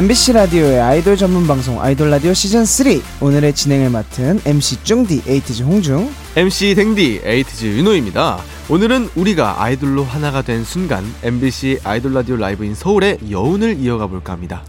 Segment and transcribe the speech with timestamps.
[0.00, 5.64] MBC 라디오의 아이돌 전문 방송 아이돌 라디오 시즌 3 오늘의 진행을 맡은 MC 쭝디 에이티즈
[5.64, 8.38] 홍중 MC 댕디 에이티즈 윤호입니다.
[8.68, 14.32] 오늘은 우리가 아이돌로 하나가 된 순간 MBC 아이돌 라디오 Live in 서울의 여운을 이어가 볼까
[14.32, 14.62] 합니다.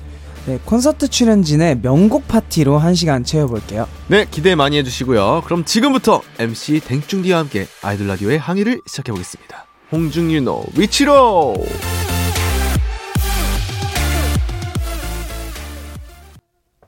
[0.48, 3.88] 네, 콘서트 출연진의 명곡 파티로 한 시간 채워볼게요.
[4.08, 5.44] 네, 기대 많이 해주시고요.
[5.46, 9.68] 그럼 지금부터 MC 댕중디와 함께 아이돌 라디오의 항해를 시작해 보겠습니다.
[9.92, 11.54] 홍중윤호 위치로.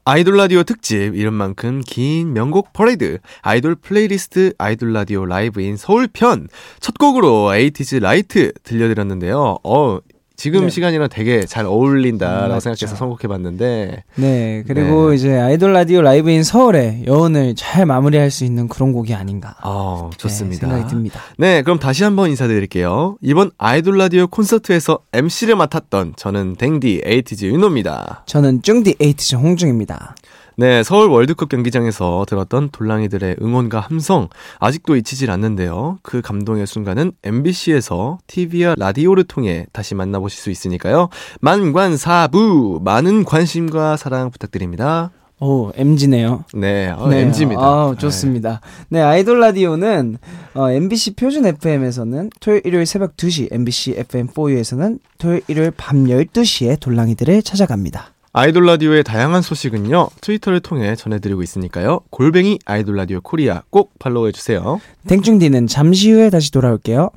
[0.05, 6.48] 아이돌 라디오 특집 이름만큼 긴 명곡 퍼레이드 아이돌 플레이리스트 아이돌 라디오 Live in 서울 편
[6.80, 9.59] 첫 곡으로 에이티즈 라이트 들려드렸는데요.
[9.63, 9.99] 어
[10.36, 10.70] 지금 네.
[10.70, 12.60] 시간이랑 되게 잘 어울린다라고 음.
[12.60, 15.16] 생각해서 선곡해봤는데 네, 그리고 네.
[15.16, 19.56] 이제 아이돌 라디오 Live in 서울의 여운을 잘 마무리할 수 있는 그런 곡이 아닌가.
[19.64, 20.67] 어 좋습니다.
[20.67, 21.20] 네, 생각이 듭니다.
[21.38, 23.17] 네, 그럼 다시 한번 인사드릴게요.
[23.22, 28.23] 이번 아이돌 라디오 콘서트에서 MC를 맡았던 저는 댕디 에이티즈 윤호입니다.
[28.25, 30.16] 저는 쭝디 에이티즈 홍중입니다.
[30.56, 35.98] 네, 서울 월드컵 경기장에서 들었던 돌랑이들의 응원과 함성 아직도 잊히질 않는데요.
[36.04, 41.09] 그 감동의 순간은 MBC에서 TV와 라디오를 통해 다시 만나보실 수 있으니까요.
[41.42, 45.12] 만관사부 많은 관심과 사랑 부탁드립니다.
[45.40, 46.46] 오, MG네요.
[46.54, 47.62] 네, 어, MG입니다.
[47.62, 48.62] 아, 좋습니다.
[48.88, 50.18] 네, 아이돌 라디오는
[50.54, 57.42] 어, MBC 표준 FM에서는 토요일 일요일 새벽 2시, MBC FM4U에서는 토요일 일요일 밤 12시에 돌랑이들을
[57.42, 58.12] 찾아갑니다.
[58.36, 64.80] 아이돌 라디오의 다양한 소식은요 트위터를 통해 전해드리고 있으니까요 골뱅이 아이돌 라디오 코리아 꼭 팔로우해 주세요.
[65.08, 67.12] 땡중디는 잠시 후에 다시 돌아올게요.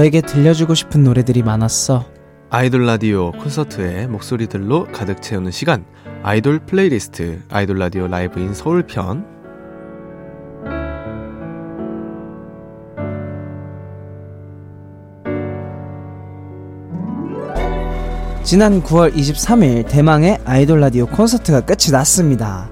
[0.00, 2.06] 너에게 들려주고 싶은 노래들이 많았어.
[2.48, 5.84] 아이돌 라디오 콘서트의 목소리들로 가득 채우는 시간
[6.22, 9.26] 아이돌 플레이리스트 아이돌 라디오 Live in 서울편
[18.42, 22.70] 지난 9월 23일 대망의 아이돌 라디오 콘서트가 끝이 났습니다.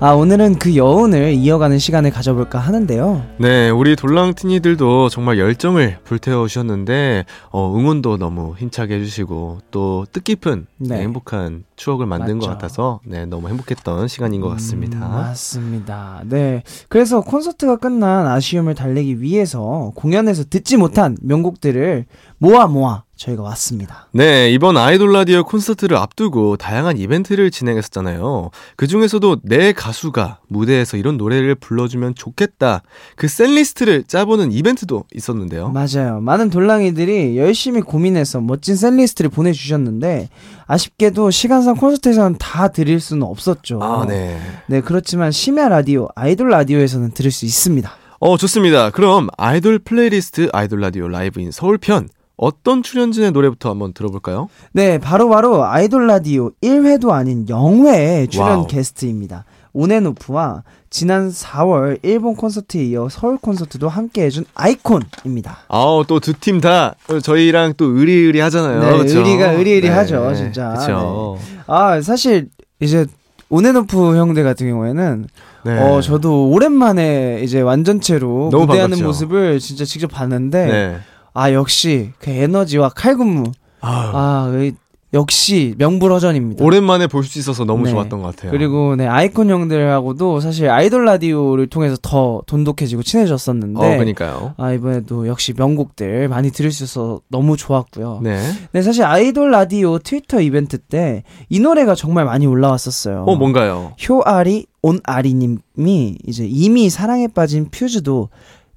[0.00, 3.24] 아, 오늘은 그 여운을 이어가는 시간을 가져볼까 하는데요.
[3.38, 10.96] 네 우리 돌랑티니들도 정말 열정을 불태워 주셨는데 어, 응원도 너무 힘차게 해주시고 또 뜻깊은 네.
[10.96, 12.50] 네, 행복한 추억을 만든 것 맞죠.
[12.58, 14.98] 같아서 네 너무 행복했던 시간인 것 같습니다.
[14.98, 16.22] 음, 맞습니다.
[16.26, 16.64] 네.
[16.88, 22.04] 그래서 콘서트가 끝난 아쉬움을 달래기 위해서 공연에서 듣지 못한 명곡들을
[22.38, 24.08] 모아 모아 저희가 왔습니다.
[24.12, 28.50] 네, 이번 아이돌 라디오 콘서트를 앞두고 다양한 이벤트를 진행했었잖아요.
[28.76, 32.82] 그 중에서도 내 가수가 무대에서 이런 노래를 불러주면 좋겠다.
[33.16, 35.70] 그 setlist를 짜보는 이벤트도 있었는데요.
[35.70, 36.20] 맞아요.
[36.20, 40.28] 많은 돌랑이들이 열심히 고민해서 멋진 setlist를 보내주셨는데
[40.66, 43.82] 아쉽게도 시간상 콘서트에서는 다 들을 수는 없었죠.
[43.82, 44.40] 아, 네.
[44.66, 47.90] 네, 그렇지만 심야 라디오, 아이돌 라디오에서는 들을 수 있습니다.
[48.20, 48.90] 어, 좋습니다.
[48.90, 54.48] 그럼 아이돌 플레이리스트 아이돌 라디오 Live in 서울편 어떤 출연진의 노래부터 한번 들어볼까요?
[54.72, 58.66] 네, 바로바로 아이돌 라디오 1회도 아닌 0회의 출연 wow.
[58.66, 59.44] 게스트입니다.
[59.72, 65.58] 온앤오프와 지난 4월 일본 콘서트에 이어 서울 콘서트도 함께 해준 아이콘입니다.
[65.68, 68.80] 아우, 또 두 팀 다 저희랑 또 의리의리 하잖아요.
[68.80, 69.18] 네, 그쵸?
[69.18, 70.74] 의리가 의리의리하죠, 진짜.
[70.74, 71.38] 그쵸.
[71.66, 72.48] 아, 사실
[72.80, 73.06] 이제
[73.48, 75.26] 온앤오프 형들 같은 경우에는
[75.64, 75.78] 네.
[75.80, 79.04] 어, 저도 오랜만에 이제 완전체로 무대하는 반갑죠.
[79.04, 80.96] 모습을 진짜 직접 봤는데 네.
[81.34, 83.52] 아, 역시 그 에너지와 칼군무.
[83.80, 84.74] 아, 의-
[85.12, 86.64] 역시 명불허전입니다.
[86.64, 87.90] 오랜만에 볼 수 있어서 너무 네.
[87.92, 88.50] 좋았던 것 같아요.
[88.50, 94.54] 그리고 네 아이콘 형들하고도 사실 아이돌 라디오를 통해서 더 돈독해지고 친해졌었는데 어, 그니까요.
[94.56, 98.22] 아 이번에도 역시 명곡들 많이 들을 수 있어서 너무 좋았고요.
[98.24, 98.40] 네.
[98.72, 103.22] 네 사실 아이돌 라디오 트위터 이벤트 때 이 노래가 정말 많이 올라왔었어요.
[103.28, 103.92] 어, 뭔가요?
[104.08, 108.30] 효아리 온아리님이 이제 이미 사랑에 빠진 퓨즈도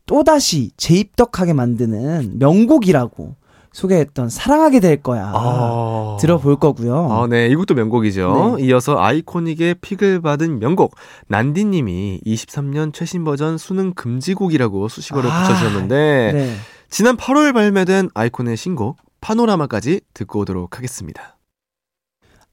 [0.07, 3.35] 또다시 재입덕하게 만드는 명곡이라고
[3.71, 5.31] 소개했던 사랑하게 될 거야.
[5.35, 6.17] 아.
[6.19, 7.11] 들어볼 거고요.
[7.11, 7.45] 아, 네.
[7.47, 8.55] 이곡도 명곡이죠.
[8.57, 8.65] 네.
[8.65, 10.95] 이어서 아이코닉의 pick을 받은 명곡.
[11.27, 16.55] 난디님이 23년 최신 버전 수능 금지곡이라고 수식어를 아, 붙여주셨는데, 네.
[16.89, 21.37] 지난 8월 발매된 아이콘의 신곡, 파노라마까지 듣고 오도록 하겠습니다.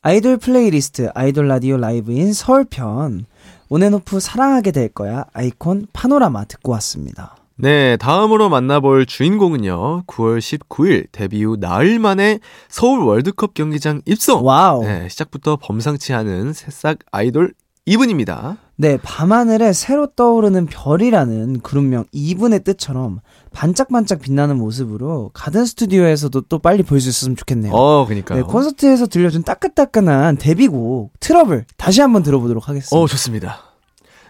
[0.02, 3.24] 아이돌 플레이리스트 아이돌 라디오 Live in 서울편
[3.70, 7.36] 온앤오프 사랑하게 될 거야 아이콘 파노라마 듣고 왔습니다.
[7.56, 14.44] 네, 다음으로 만나볼 주인공은요, 9월 19일 데뷔 후 나흘 만에 서울 월드컵 경기장 입성!
[14.44, 14.82] wow.
[14.84, 17.54] 네, 시작부터 범상치 않은 새싹 아이돌
[17.87, 18.56] 이븐입니다.
[18.76, 23.20] 네, 밤하늘에 새로 떠오르는 별이라는 그룹명 이븐의 뜻처럼
[23.52, 27.72] 반짝반짝 빛나는 모습으로 가든 스튜디오에서도 또 빨리 볼 수 있었으면 좋겠네요.
[27.72, 28.38] 어, 그니까요.
[28.40, 32.96] 네, 콘서트에서 들려준 따끈따끈한 데뷔곡 트러블 다시 한번 들어보도록 하겠습니다.
[32.96, 33.60] 어, 좋습니다.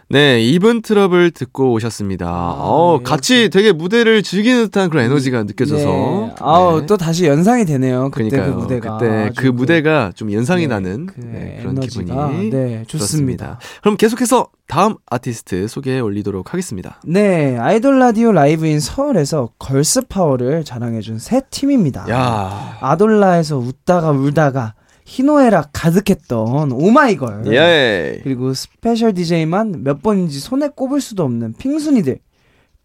[0.08, 2.26] 네, 이븐 트러블 듣고 오셨습니다.
[2.28, 5.84] 어, 네, 같이 되게 무대를 즐기는 듯한 그런 에너지가 느껴져서.
[5.84, 6.34] 네.
[6.40, 6.86] 아우 네.
[6.86, 8.10] 또 다시 연상이 되네요.
[8.10, 8.54] 그때 그러니까요.
[8.54, 12.10] 그 무대가 그때 아주 그 무대가 좀 연상이 네, 나는 그 네, 그런 기분이
[12.50, 12.86] 네 좋습니다.
[12.86, 13.58] 좋습니다.
[13.80, 17.00] 그럼 계속해서 다음 아티스트 소개해 올리도록 하겠습니다.
[17.04, 22.06] 네 아이돌 라디오 Live in 서울에서 girls power를 자랑해준 세 팀입니다.
[22.10, 22.78] 야.
[22.80, 24.74] 아돌라에서 웃다가 울다가
[25.04, 28.20] 희노애락 가득했던 오마이걸 예.
[28.22, 32.18] 그리고 special DJ만 몇 번인지 손에 꼽을 수도 없는 핑순이들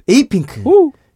[0.08, 0.64] 에이핑크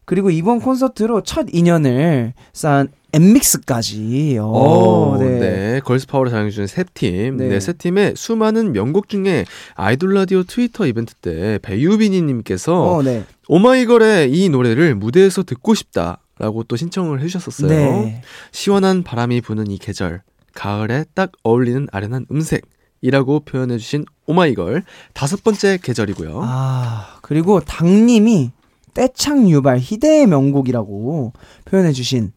[0.06, 5.40] 그리고 이번 콘서트로 첫 인연을 쌓은 엠믹스까지 오, 어, 네.
[5.40, 5.80] 네.
[5.82, 7.38] girls power를 자랑해주는 세 팀.
[7.38, 7.48] 네.
[7.48, 7.60] 네.
[7.60, 9.46] 세 팀의 수많은 명곡 중에
[9.76, 13.24] 아이돌 라디오 트위터 이벤트 때 배유빈이님께서 어, 네.
[13.48, 17.70] 오마이걸의 이 노래를 무대에서 듣고 싶다 라고 또 신청을 해주셨었어요.
[17.70, 18.22] 네.
[18.52, 20.24] 시원한 바람이 부는 이 계절,
[20.54, 24.84] 가을에 딱 어울리는 아련한 음색이라고 표현해주신 오마이걸
[25.14, 26.40] 다섯 번째 계절이고요.
[26.44, 28.52] 아, 그리고 당님이
[28.94, 31.34] 떼창 유발 희대의 명곡이라고
[31.66, 32.32] 표현해주신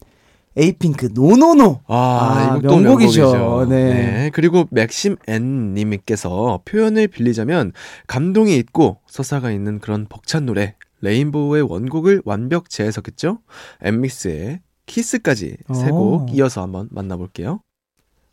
[0.59, 1.81] 에이핑크 No No No.
[1.85, 3.21] 아, 아, 명곡이죠.
[3.21, 3.65] 명곡이죠.
[3.69, 4.31] 네.
[4.33, 7.73] 그리고 맥심 N님께서 표현을 빌리자면
[8.07, 13.37] 감동이 있고 서사가 있는 그런 벅찬 노래 레인보우의 원곡을 완벽 재해석했죠.
[13.83, 16.25] 엠믹스의 키스까지 세곡 오.
[16.31, 17.59] 이어서 한번 만나볼게요.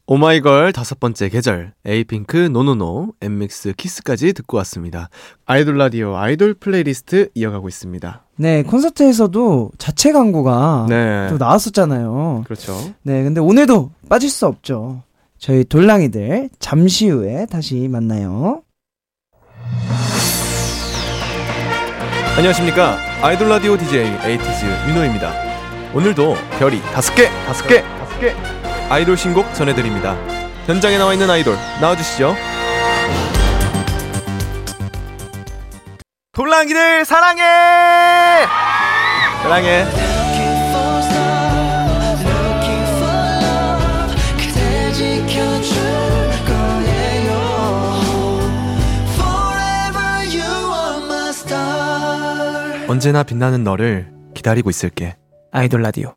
[0.06, 5.08] 오마이걸 다섯 번째 계절, 에이핑크, No No No, 엠믹스, 키스까지 듣고 왔습니다.
[5.46, 8.22] 아이돌 라디오 아이돌 플레이리스트 이어가고 있습니다.
[8.36, 11.28] 네, 콘서트에서도 자체 광고가 네.
[11.30, 12.42] 또 나왔었잖아요.
[12.44, 12.74] 그렇죠.
[13.02, 15.02] 네, 근데 오늘도 빠질 수 없죠.
[15.38, 18.62] 저희 돌랑이들 잠시 후에 다시 만나요.
[22.36, 22.98] 안녕하십니까.
[23.22, 25.32] 아이돌 라디오 DJ 에이티즈 윤호입니다.
[25.94, 28.53] 오늘도 별이 다섯 개, 다섯 개, 다섯 개.
[28.90, 30.16] 아이돌 신곡 전해드립니다.
[30.66, 32.34] 현장에 나와 있는 아이돌 나와주시죠.
[36.32, 37.42] 돌랑이들 사랑해!
[39.42, 39.84] 사랑해.
[52.86, 55.16] 언제나 빛나는 너를 기다리고 있을게.
[55.52, 56.14] 아이돌 라디오.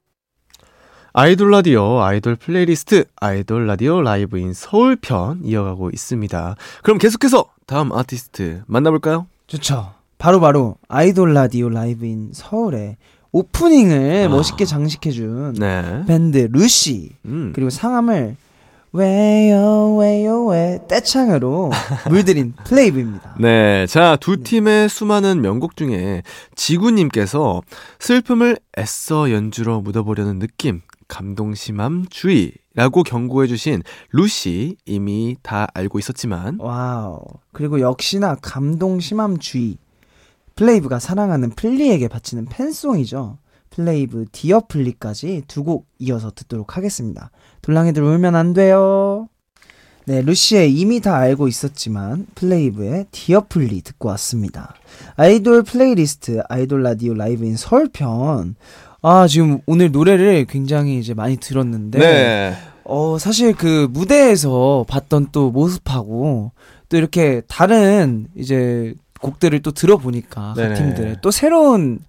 [1.20, 6.56] 아이돌 라디오 아이돌 플레이리스트 아이돌 라디오 라이브 in 서울편 이어가고 있습니다.
[6.84, 9.26] 그럼 계속해서 다음 아티스트 만나볼까요?
[9.48, 9.94] 좋죠.
[10.20, 12.98] 바로 바로 아이돌 라디오 라이브 in 서울의
[13.32, 14.30] 오프닝을 아.
[14.30, 16.04] 멋있게 장식해준 네.
[16.06, 17.52] 밴드 루시 음.
[17.56, 18.36] 그리고 상암을
[18.94, 21.72] 왜요 왜요 왜 떼창으로
[22.10, 23.38] 물들인 플레이브입니다.
[23.40, 23.88] 네.
[23.88, 26.22] 자, 두 팀의 수많은 명곡 중에
[26.56, 27.62] 지구님께서
[28.00, 37.22] 슬픔을 애써 연주로 묻어보려는 느낌, 감동 심함 주의라고 경고해주신 루시 이미 다 알고 있었지만, 와우.
[37.54, 39.78] 그리고 역시나 감동 심함 주의.
[40.56, 43.38] 플레이브가 사랑하는 플리에게 바치는 팬송이죠.
[43.70, 47.30] 플레이브 Dear 플리까지 두 곡 이어서 듣도록 하겠습니다.
[47.62, 49.30] 돌랑이들 울면 안 돼요.
[50.06, 54.74] 네, 루시의 이미 다 알고 있었지만 플레이브의 Dear 플리 듣고 왔습니다.
[55.18, 58.56] 아이돌 플레이리스트 아이돌 라디오 라이브 in 서울편.
[59.02, 62.54] 아, 지금 오늘 노래를 굉장히 이제 많이 들었는데 네.
[62.84, 66.52] 어, 사실 그 무대에서 봤던 또 모습하고
[66.90, 70.74] 또 이렇게 다른 이제 곡들을 또 들어보니까 각.
[70.74, 72.00] 팀들의 또 새로운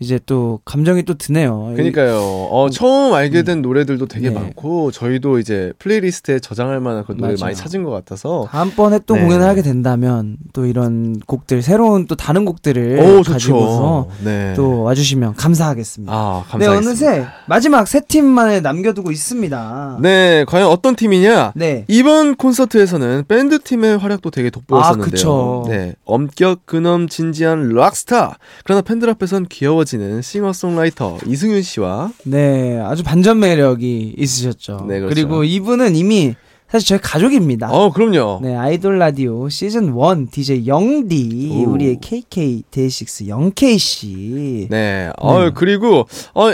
[0.00, 1.72] 이제 또 감정이 또 드네요.
[1.74, 2.18] 그러니까요.
[2.50, 4.34] 어, 처음 알게 된 노래들도 되게 네.
[4.34, 7.34] 많고 저희도 이제 플레이리스트에 저장할 만한 그런 노래.
[7.40, 9.22] 많이 찾은 것 같아서 다음번에 또 네.
[9.22, 14.08] 공연을 하게 된다면 또 이런 곡들 새로운 또 다른 곡들을 오 가지고서.
[14.24, 14.52] 네.
[14.54, 16.12] 또 와주시면 감사하겠습니다.
[16.12, 16.72] 아네 감사합니다.
[16.76, 19.98] 어느새 마지막 세 팀만을 남겨두고 있습니다.
[20.00, 21.52] 네, 과연 어떤 팀이냐?
[21.56, 21.84] 네.
[21.88, 25.06] 이번 콘서트에서는 밴드 팀의 활약도 되게 돋보였었는데요.
[25.06, 25.64] 아, 그쵸.
[25.68, 28.38] 네, 엄격 근엄 진지한 락스타.
[28.64, 34.84] 그러나 팬들 앞에선 귀여워 지는 싱어송라이터 이승윤 씨와 네, 아주 반전 매력이 있으셨죠.
[34.86, 35.14] 네, 그렇죠.
[35.14, 36.34] 그리고 이분은 이미
[36.68, 37.70] 사실 저희 가족입니다.
[37.72, 38.40] 어, 그럼요.
[38.42, 41.70] 네, 아이돌 라디오 시즌 1 DJ 영디, 오.
[41.70, 44.66] 우리의 KK 데이식스 영케이 씨.
[44.70, 45.10] 네.
[45.16, 46.52] 어, 그리고 어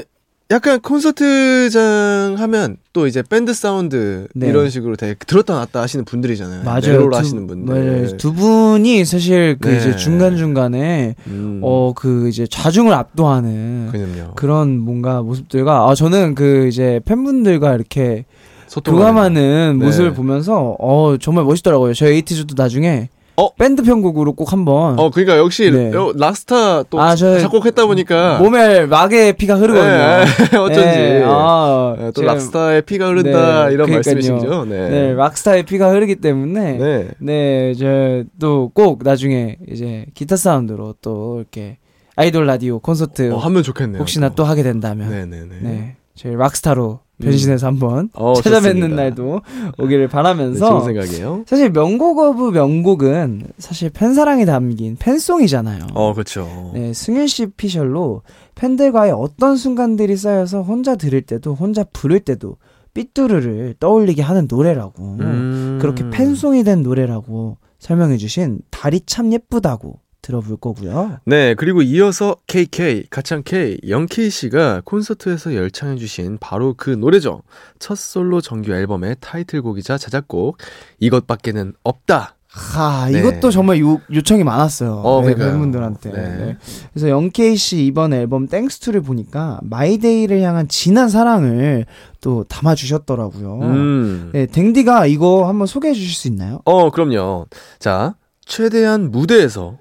[0.51, 4.49] 약간 콘서트장 하면 또 이제 밴드 사운드 네.
[4.49, 6.65] 이런 식으로 되게 들었다 놨다 하시는 분들이잖아요.
[6.65, 6.81] 맞아요.
[6.83, 7.75] 멜로를 두- 하시는 분들.
[7.75, 8.17] 맞아요.
[8.19, 9.79] 두 분이 사실 그 네.
[9.79, 14.35] 이제 중간 중간에 음, 어그 이제 좌중을 압도하는 그럼요.
[14.35, 18.27] 그런 뭔가 모습들과 아 저는 그 이제 팬분들과 이렇게
[18.67, 19.85] 소통 교감하는 네.
[19.87, 21.95] 모습을 보면서 어 정말 멋있더라고요.
[21.95, 23.53] 저희 에이티즈도 나중에 어?
[23.57, 25.95] 밴드 편곡으로 꼭 한번 어, 그러니까 역시 네.
[25.97, 29.85] 어, 락스타 또 아, 저- 작곡했다 보니까 몸에 막의 피가 흐르거든요.
[29.97, 30.25] 네,
[30.57, 33.97] 어쩐지 네, 아, 네, 또 제가- 락스타의 피가 흐른다 네, 이런 그러니까요.
[34.15, 34.65] 말씀이시죠?
[34.67, 34.89] 네.
[34.89, 37.09] 네, 락스타의 피가 흐르기 때문에 네.
[37.19, 41.79] 네, 저 또 꼭 나중에 이제 기타 사운드로 또 이렇게
[42.17, 43.99] 아이돌 라디오 콘서트 어, 하면 좋겠네요.
[44.01, 45.97] 혹시나 또 하게 된다면 네, 네 네 네.
[46.15, 49.03] 저희 락스타로 변신해서 한번 어, 찾아뵙는 좋습니다.
[49.03, 49.41] 날도
[49.79, 51.45] 오기를 네, 바라면서 좋은 생각이에요.
[51.47, 55.87] 사실 명곡 of 명곡은 사실 팬사랑이 담긴 팬송이잖아요.
[55.95, 56.71] 어, 그렇죠.
[56.75, 58.23] 네, 승윤 씨 피셜로
[58.55, 62.57] 팬들과의 어떤 순간들이 쌓여서 혼자 들을 때도 혼자 부를 때도
[62.95, 65.79] 삐뚜루를 떠올리게 하는 노래라고 음.
[65.81, 71.19] 그렇게 팬송이 된 노래라고 설명해 주신 달이 참 예쁘다고 들어볼 거고요.
[71.27, 77.43] 네, 그리고 이어서 KK, 가창 K, 영케이 씨가 콘서트에서 열창해 주신 바로 그 노래죠.
[77.79, 80.57] 첫 솔로 정규 앨범의 타이틀곡이자 자작곡,
[80.99, 82.37] 이것밖에는 없다.
[82.49, 83.19] 하, 네.
[83.19, 85.03] 이것도 정말 요, 요청이 많았어요.
[85.05, 85.35] 어, 네.
[85.35, 86.13] 팬분들한테.
[86.13, 86.23] 네.
[86.23, 86.57] 네.
[86.93, 91.85] 그래서 영케이 씨 이번 앨범 thanks to를 보니까 마이데이를 향한 진한 사랑을
[92.21, 93.59] 또 담아 주셨더라고요.
[93.61, 94.31] 음.
[94.33, 96.61] 네, 댕디가 이거 한번 소개해 주실 수 있나요?
[96.65, 97.47] 어, 그럼요.
[97.81, 98.15] 자,
[98.47, 99.79] 최대한 무대에서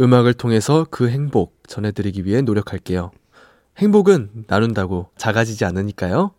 [0.00, 3.10] 음악을 통해서 그 행복 전해드리기 위해 노력할게요.
[3.78, 6.32] 행복은 나눈다고 작아지지 않으니까요.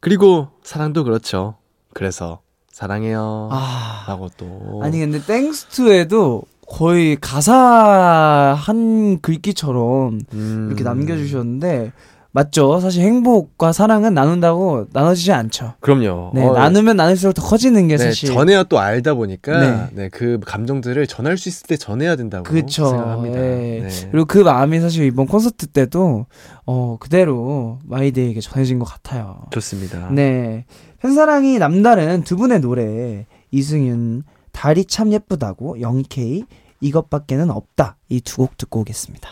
[0.00, 1.56] 그리고 사랑도 그렇죠.
[1.94, 3.48] 그래서 사랑해요.
[3.50, 4.80] 아, 라고 또.
[4.82, 10.66] 아니 근데 땡스투에도 거의 가사 한 글귀처럼 음.
[10.68, 11.92] 이렇게 남겨주셨는데
[12.36, 12.80] 맞죠?
[12.80, 15.72] 사실 행복과 사랑은 나눈다고 나눠지지 않죠.
[15.80, 16.32] 그럼요.
[16.34, 19.86] 네, 어, 나누면 나눌수록 더 커지는 게 네, 사실 전해야 또 알다 보니까 네.
[19.92, 20.08] 네.
[20.10, 22.88] 그 감정들을 전할 수 있을 때 전해야 된다고 그쵸.
[22.90, 23.38] 생각합니다.
[23.38, 23.80] 예.
[23.80, 23.88] 네.
[24.10, 26.26] 그리고 그 마음이 사실 이번 콘서트 때도
[26.66, 29.40] 어 그대로 마이데이에게 전해진 것 같아요.
[29.50, 30.10] 좋습니다.
[30.10, 30.66] 네.
[31.00, 36.44] 팬사랑이 남다른 두 분의 노래 이승윤 달이 참 예쁘다고 영케이
[36.82, 39.26] 이것밖에는 없다 이 두 곡 듣고 오겠습니다.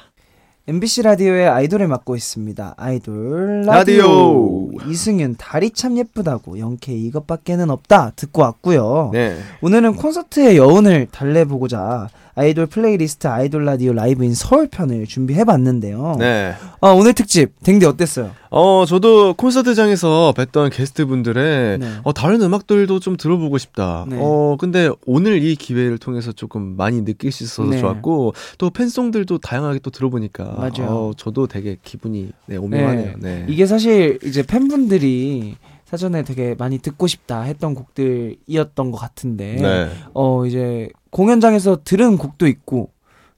[0.66, 2.75] MBC 라디오의 아이돌을 맡고 있습니다.
[2.78, 4.90] 아이돌 라디오, 라디오.
[4.90, 9.11] 이승윤 달이 참 예쁘다고 영케이 이것밖에는 없다 듣고 왔고요.
[9.12, 9.37] 네.
[9.61, 16.17] 오늘은 콘서트의 여운을 달래보고자 아이돌 플레이리스트 아이돌 라디오 라이브 in 서울 편을 준비해봤는데요.
[16.19, 16.55] 네.
[16.81, 18.33] 아, 오늘 특집 댕디 어땠어요?
[18.50, 21.88] 어, 저도 콘서트장에서 뵀던 게스트분들의 네.
[22.03, 24.05] 어, 다른 음악들도 좀 들어보고 싶다.
[24.09, 24.17] 네.
[24.21, 27.79] 어, 근데 오늘 이 기회를 통해서 조금 많이 느낄 수 있어서 네.
[27.79, 30.91] 좋았고 또 팬송들도 다양하게 또 들어보니까 맞아요.
[30.91, 33.14] 어, 저도 되게 기분이 네, 오묘하네요.
[33.21, 33.47] 네.
[33.49, 39.88] 이게 사실 이제 팬분들이 사전에 되게 많이 듣고 싶다 했던 곡들이었던 것 같은데, 네.
[40.12, 42.90] 어, 이제 공연장에서 들은 곡도 있고,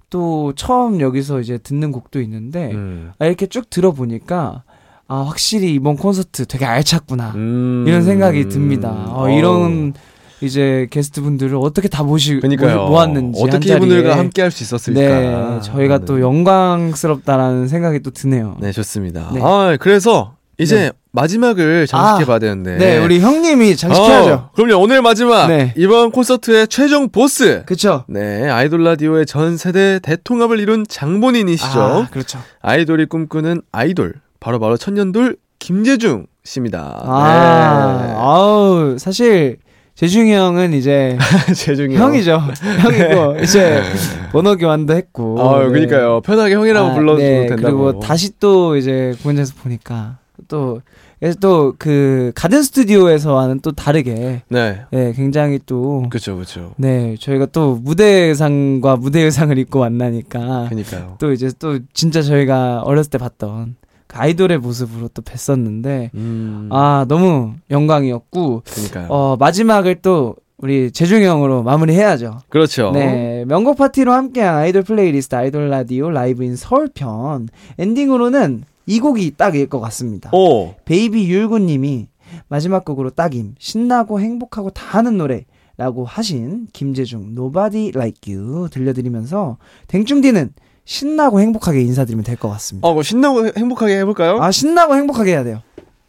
[0.09, 3.13] 또 처음 여기서 이제 듣는 곡도 있는데, 음.
[3.19, 4.63] 아, 이렇게 쭉 들어보니까,
[5.09, 7.33] 아, 확실히 이번 콘서트 되게 알찼구나.
[7.35, 7.85] 음.
[7.87, 8.89] 이런 생각이 듭니다.
[9.09, 9.29] 어, 어.
[9.31, 9.93] 이런
[10.41, 12.87] 이제 게스트 분들을 어떻게 다 모시, 그러니까요.
[12.89, 13.41] 모았는지.
[13.41, 13.77] 한 어떻게.
[13.77, 14.99] 이분들과 함께 할 수 있었을까?
[15.01, 18.57] 네, 저희가 또 영광스럽다라는 생각이 또 드네요.
[18.61, 19.31] 네, 좋습니다.
[19.35, 19.41] 네.
[19.43, 20.91] 아, 그래서 이제 네.
[21.17, 22.77] 마지막을 장식해 봐야 되는데.
[22.77, 24.33] 네, 우리 형님이 장식해야죠.
[24.33, 24.81] 어, 그럼요.
[24.83, 25.73] 오늘 마지막 네.
[25.77, 27.63] 이번 콘서트의 최종 보스.
[27.65, 28.05] 그쵸?
[28.07, 31.81] 네, 아이돌 라디오의 전 세대 대통합을 이룬 장본인이시죠.
[31.81, 32.39] 아, 그렇죠.
[32.61, 34.15] 아이돌이 꿈꾸는 아이돌.
[34.41, 37.01] 바로바로 천년돌 김재중 씨입니다.
[37.03, 39.57] 아, 아우, 사실,
[39.95, 41.17] 재중이 형은 이제,
[41.49, 41.55] 네.
[41.55, 42.41] 재중이 형이죠.
[42.83, 43.83] 형이고, 이제,
[44.31, 45.41] 번호 교환도 했고.
[45.41, 45.69] 아, 네.
[45.69, 46.21] 그러니까요.
[46.21, 47.63] 편하게 형이라고 아, 불러도 네, 된다고.
[47.63, 50.81] 그리고 다시 또 이제 공연장에서 보니까, 또,
[51.19, 54.83] 그래서 또 그 가든 스튜디오에서와는 또 다르게 네.
[54.91, 56.73] 네, 굉장히 또 그렇죠, 그렇죠.
[56.77, 61.17] 네, 저희가 또 무대 의상과 무대 의상을 입고 만나니까 그러니까요.
[61.19, 63.77] 또 이제 또 진짜 저희가 어렸을 때 봤던
[64.07, 66.69] 그 아이돌의 모습으로 또 뵀었는데 음.
[66.71, 69.07] 아 너무 영광이었고 그러니까요.
[69.09, 72.41] 어 마지막을 또 우리 재중이 형으로 마무리해야죠.
[72.49, 72.91] 그렇죠.
[72.93, 77.49] 네, 명곡 파티로 함께한 아이돌 플레이리스트 아이돌 라디오 라이브 in 서울편
[77.79, 80.31] 엔딩으로는 이 곡이 딱일 것 같습니다.
[80.33, 80.75] 오.
[80.85, 82.09] 베이비 율구님이
[82.49, 90.53] 마지막 곡으로 딱임 신나고 행복하고 다 하는 노래라고 하신 김재중 Nobody Like You 들려드리면서 댕충디는
[90.85, 92.87] 신나고 행복하게 인사드리면 될 것 같습니다.
[92.87, 94.41] 어, 뭐 신나고 행복하게 해볼까요?
[94.41, 95.63] 아 신나고 행복하게 해야 돼요.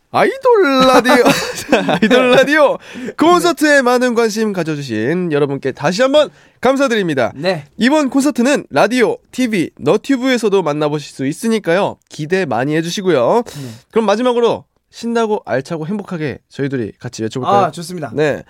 [0.10, 1.16] 아이돌 라디오,
[2.02, 2.78] 아이돌 라디오
[3.18, 6.30] 콘서트에 많은 관심 가져주신 여러분께 다시 한번
[6.62, 7.34] 감사드립니다.
[7.36, 7.66] 네.
[7.78, 11.98] 이번 콘서트는 라디오, TV, 너튜브에서도 만나보실 수 있으니까요.
[12.10, 13.44] 기대 많이 해주시고요.
[13.46, 13.70] 네.
[13.92, 17.66] 그럼 마지막으로 신나고 알차고 행복하게 저희들이 같이 외쳐볼까요?
[17.66, 18.12] 아 좋습니다.
[18.16, 18.44] 네.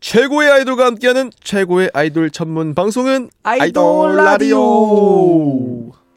[0.00, 5.92] 최고의 아이돌과 함께하는 최고의 아이돌 전문 방송은 아이돌 라디오.